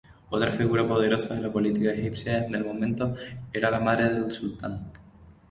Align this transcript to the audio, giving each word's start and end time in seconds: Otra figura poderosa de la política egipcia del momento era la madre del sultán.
Otra 0.31 0.51
figura 0.51 0.87
poderosa 0.87 1.35
de 1.35 1.41
la 1.41 1.51
política 1.53 1.91
egipcia 1.91 2.39
del 2.49 2.65
momento 2.65 3.13
era 3.53 3.69
la 3.69 3.79
madre 3.79 4.09
del 4.11 4.31
sultán. 4.31 4.91